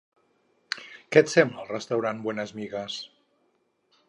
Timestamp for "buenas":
2.25-2.55